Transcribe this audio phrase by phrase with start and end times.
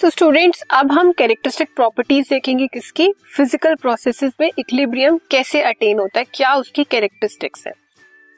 [0.00, 3.08] सो so students अब हम characteristic properties देखेंगे किसकी?
[3.36, 6.24] फ़िज़िकल प्रोसेसेस में इक्विलिब्रियम कैसे अटेन होता है?
[6.34, 7.72] क्या उसकी कैरेक्टरिस्टिक्स है?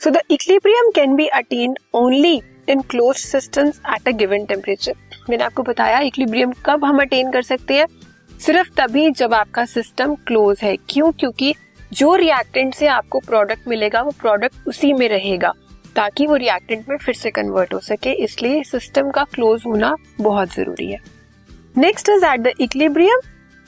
[0.01, 4.95] So the equilibrium can be attained only in close systems at a given temperature
[5.31, 7.87] मैंने आपको बताया इक्विलिब्रियम कब हम अटेन कर सकते हैं?
[8.41, 11.13] सिर्फ़ तभी जब आपका सिस्टम क्लोज है। क्यों?
[11.13, 11.55] क्योंकि
[11.93, 15.53] जो रिएक्टेंट से आपको प्रोडक्ट मिलेगा, वो प्रोडक्ट उसी में रहेगा,
[15.97, 20.55] ताकि वो रिएक्टेंट में फिर से कन्वर्ट हो सके। इसलिए सिस्टम का क्लोज होना बहुत
[20.55, 21.22] ज़रूरी है।
[21.77, 23.21] Next is at the equilibrium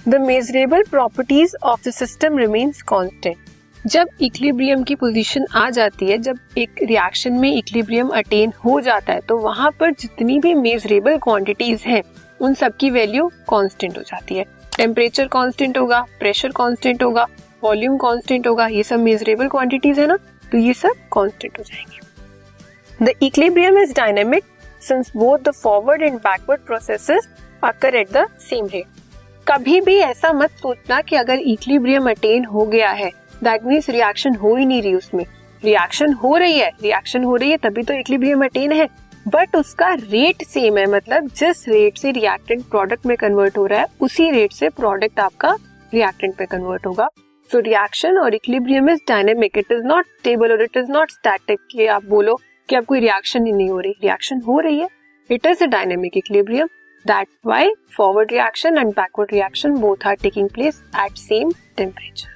[0.07, 3.37] the measurable properties of the system remains constant
[3.85, 9.13] जब इक्लिब्रियम की पोजीशन आ जाती है, जब एक रिएक्शन में इक्लिब्रियम अटेन हो जाता
[9.13, 12.03] है तो वहाँ पर जितनी भी मेजरेबल क्वांटिटीज हैं,
[12.41, 14.45] उन सब की वैल्यू कांस्टेंट हो जाती है।
[14.77, 17.27] टेम्परेचर कांस्टेंट होगा प्रेशर कांस्टेंट होगा
[17.63, 20.17] वॉल्यूम कांस्टेंट होगा, ये सब मेजरेबल क्वांटिटीज है ना
[20.53, 24.45] तो ये सब कांस्टेंट हो जाएँगे। The equilibrium is dynamic
[24.83, 27.29] since both the forward and backward processes
[27.65, 29.03] occur at the same rate
[29.47, 33.11] कभी भी ऐसा मत सोचना कि अगर इक्लिब्रियम अटेन हो गया है
[33.45, 35.25] दैट मीन्स रिएक्शन हो ही नहीं रही उसमें.
[35.63, 38.89] रिएक्शन हो रही है रिएक्शन हो रही है, तभी तो इक्लिब्रियम अटेन है.
[39.27, 43.81] बट उसका रेट सेम है मतलब जिस रेट से रिएक्टेंट प्रोडक्ट में कन्वर्ट हो रहा
[43.81, 45.55] है, उसी रेट से प्रोडक्ट आपका
[45.93, 47.09] रिएक्टेंट में कन्वर्ट होगा.
[47.51, 51.61] सो रिएक्शन और equilibrium is dynamic it is not stable और इट इज़ नॉट स्टैटिक
[51.71, 53.93] कि आप बोलो कि अब कोई रिएक्शन ही नहीं हो रही.
[54.03, 54.89] रिएक्शन हो रही है.
[55.31, 56.69] It is a dynamic equilibrium
[57.07, 62.33] that why forward reaction and backward reaction both are taking place at same temperature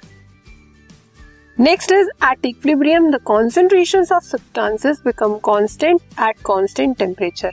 [1.57, 7.51] next is at equilibrium the concentration of substances become constant at constant temperature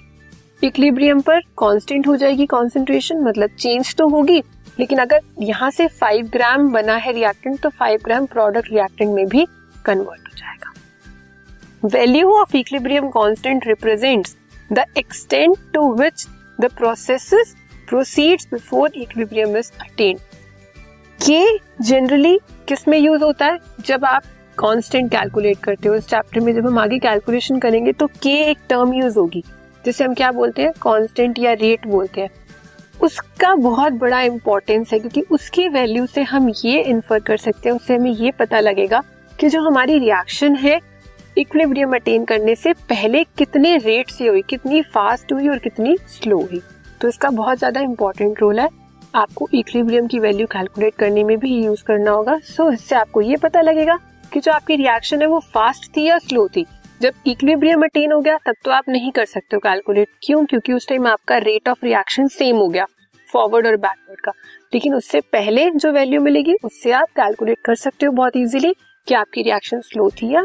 [0.62, 4.42] equilibrium पर constant हो जाएगी concentration मतलब change तो होगी,
[4.78, 9.26] लेकिन अगर यहाँ से 5 ग्राम बना है रिएक्टेंट तो 5 ग्राम प्रोडक्ट रिएक्टेंट में
[9.28, 9.46] भी
[9.84, 10.72] कन्वर्ट हो जाएगा।
[11.88, 14.28] Value of equilibrium constant represent
[14.72, 16.26] the extent to which
[16.60, 17.54] the process
[17.88, 20.20] proceeds before equilibrium is attained
[21.28, 23.58] ये जनरली किसमें यूज़ होता है?
[23.80, 24.22] जब आप
[24.58, 28.58] कांस्टेंट कैलकुलेट करते हो, इस चैप्टर में जब हम आगे कैलकुलेशन करेंगे तो के एक
[28.68, 29.42] टर्म यूज़ होगी।
[29.84, 30.72] जिसे हम क्या बोलते हैं?
[30.82, 32.30] कांस्टेंट या रेट बोलते हैं।
[33.02, 37.76] उसका बहुत बड़ा इंपॉर्टेंस है, क्योंकि उसकी वैल्यू से हम ये इन्फर कर सकते हैं,
[37.76, 39.02] उससे हमें ये पता लगेगा
[39.38, 40.80] कि जो हमारी रिएक्शन है
[41.36, 46.38] इक्विलिब्रियम अटेन करने से पहले कितने रेट से हुई कितनी फास्ट हुई और कितनी स्लो
[46.40, 46.60] हुई।
[47.00, 48.68] तो इसका बहुत ज़्यादा इंपॉर्टेंट रोल है।
[49.14, 53.20] आपको इक्विलिब्रियम की वैल्यू कैलकुलेट करने में भी यूज़ करना होगा। सो so, इससे आपको
[53.20, 53.98] ये पता लगेगा
[54.32, 56.64] कि जो आपकी रिएक्शन है वो फास्ट थी या स्लो थी।
[57.00, 60.44] जब इक्विलिब्रियम अटेन हो गया तब तो आप नहीं कर सकते हो कैलकुलेट क्यों?
[60.44, 62.86] क्योंकि उस टाइम आपका रेट ऑफ़ रिएक्शन सेम हो गया
[63.28, 64.32] फॉरवर्ड और बैकवर्ड का।
[64.74, 68.74] लेकिन उससे पहले जो वैल्यू मिलेगी उससे आप कैलकुलेट कर सकते हो बहुत इजीली
[69.06, 70.44] कि आपकी रिएक्शन स्लो थी या